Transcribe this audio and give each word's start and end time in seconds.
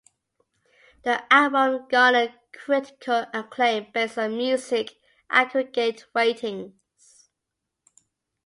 The 1.03 1.31
album 1.31 1.85
garnered 1.87 2.33
critical 2.53 3.27
acclaim 3.35 3.91
based 3.93 4.17
on 4.17 4.35
music 4.35 4.95
aggregate 5.29 6.05
ratings. 6.15 7.29